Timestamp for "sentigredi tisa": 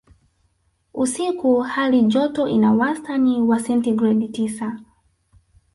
3.59-4.77